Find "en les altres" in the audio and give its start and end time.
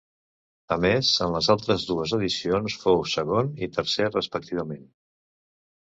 1.25-1.85